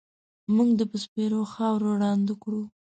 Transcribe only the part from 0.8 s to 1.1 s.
په